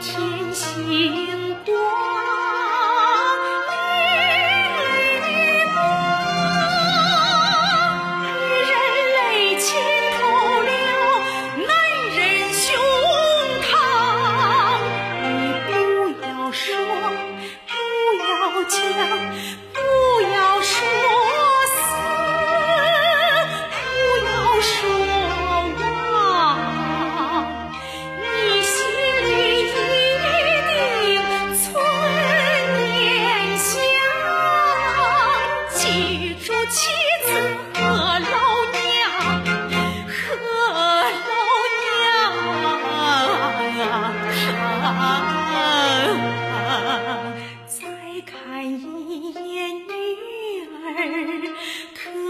[0.00, 1.27] 天星。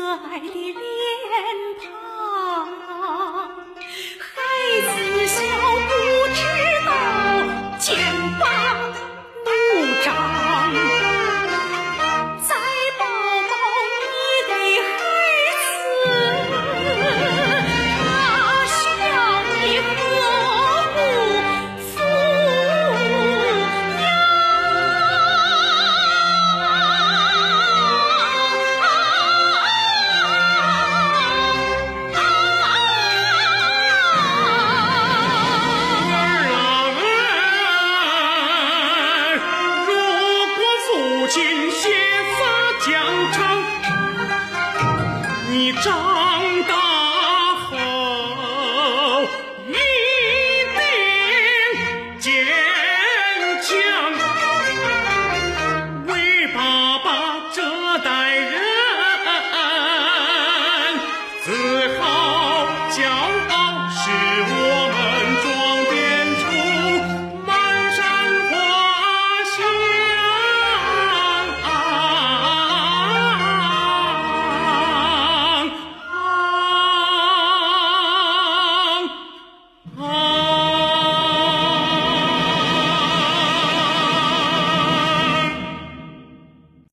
[0.08, 0.74] 可爱的脸
[1.82, 2.66] 庞，
[4.18, 4.32] 孩
[4.80, 4.88] 子
[5.26, 5.36] 小
[5.86, 5.92] 不
[6.32, 6.40] 知
[6.86, 6.88] 道
[7.78, 7.86] 肩
[8.40, 8.42] 膀
[9.44, 9.46] 不
[10.02, 10.08] 长，
[45.68, 46.37] 一招